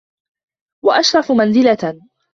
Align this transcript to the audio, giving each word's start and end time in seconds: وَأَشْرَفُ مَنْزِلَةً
وَأَشْرَفُ 0.83 1.31
مَنْزِلَةً 1.31 1.99